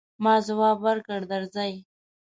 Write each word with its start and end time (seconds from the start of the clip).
ما 0.23 0.33
ځواب 0.47 0.77
ورکړ، 0.87 1.19
درځئ. 1.33 1.73